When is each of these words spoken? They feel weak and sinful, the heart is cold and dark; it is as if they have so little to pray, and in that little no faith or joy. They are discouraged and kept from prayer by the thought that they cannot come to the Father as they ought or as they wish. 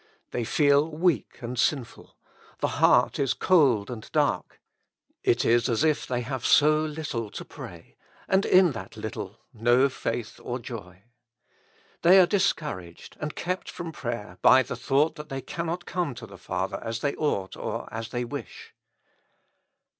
They 0.31 0.43
feel 0.43 0.89
weak 0.89 1.37
and 1.43 1.59
sinful, 1.59 2.17
the 2.57 2.67
heart 2.81 3.19
is 3.19 3.35
cold 3.35 3.91
and 3.91 4.11
dark; 4.11 4.59
it 5.21 5.45
is 5.45 5.69
as 5.69 5.83
if 5.83 6.07
they 6.07 6.21
have 6.21 6.43
so 6.43 6.79
little 6.79 7.29
to 7.29 7.45
pray, 7.45 7.97
and 8.27 8.43
in 8.43 8.71
that 8.71 8.97
little 8.97 9.37
no 9.53 9.89
faith 9.89 10.39
or 10.41 10.57
joy. 10.57 11.03
They 12.01 12.19
are 12.19 12.25
discouraged 12.25 13.15
and 13.19 13.35
kept 13.35 13.69
from 13.69 13.91
prayer 13.91 14.39
by 14.41 14.63
the 14.63 14.75
thought 14.75 15.17
that 15.17 15.29
they 15.29 15.39
cannot 15.39 15.85
come 15.85 16.15
to 16.15 16.25
the 16.25 16.39
Father 16.39 16.83
as 16.83 17.01
they 17.01 17.13
ought 17.17 17.55
or 17.55 17.87
as 17.93 18.09
they 18.09 18.25
wish. 18.25 18.73